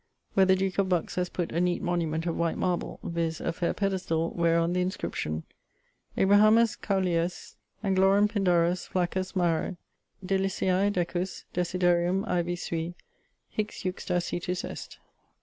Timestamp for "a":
1.51-1.61, 3.39-3.53